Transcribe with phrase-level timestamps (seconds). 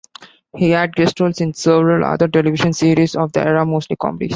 [0.57, 4.29] He had guest roles in several other television series of the era, mostly comedies.